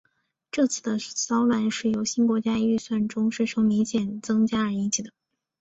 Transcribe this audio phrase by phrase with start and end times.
[0.49, 5.03] 这次骚乱由新国家预算中税收明显增加而引起。